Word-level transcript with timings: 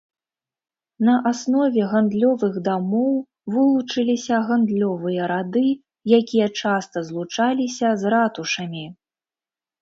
На 1.07 1.15
аснове 1.31 1.83
гандлёвых 1.91 2.55
дамоў 2.67 3.11
вылучыліся 3.57 4.39
гандлёвыя 4.47 5.29
рады, 5.33 5.63
якія 6.21 6.47
часта 6.63 6.97
злучаліся 7.11 7.93
з 8.03 8.17
ратушамі. 8.17 8.85